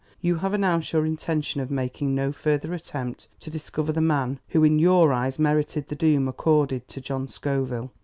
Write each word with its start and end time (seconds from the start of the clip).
You 0.19 0.37
have 0.37 0.55
announced 0.55 0.93
your 0.93 1.05
intention 1.05 1.61
of 1.61 1.69
making 1.69 2.15
no 2.15 2.31
further 2.31 2.73
attempt 2.73 3.27
to 3.39 3.51
discover 3.51 3.91
the 3.91 4.01
man 4.01 4.39
who 4.47 4.63
in 4.63 4.79
your 4.79 5.13
eyes 5.13 5.37
merited 5.37 5.89
the 5.89 5.95
doom 5.95 6.27
accorded 6.27 6.87
to 6.87 6.99
John 6.99 7.27
Scoville. 7.27 7.91